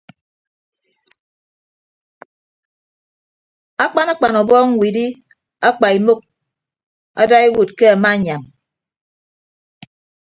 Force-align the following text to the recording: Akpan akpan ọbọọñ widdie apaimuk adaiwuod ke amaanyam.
Akpan 3.83 4.07
akpan 4.13 4.33
ọbọọñ 4.41 4.67
widdie 4.79 5.09
apaimuk 5.67 6.19
adaiwuod 7.21 7.69
ke 7.77 7.85
amaanyam. 7.95 8.41